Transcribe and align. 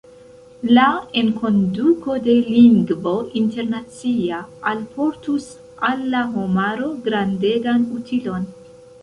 La 0.75 0.85
enkonduko 1.19 2.15
de 2.27 2.33
lingvo 2.47 3.13
internacia 3.41 4.39
alportus 4.73 5.47
al 5.91 6.03
la 6.15 6.25
homaro 6.33 6.91
grandegan 7.07 7.87
utilon. 8.01 8.51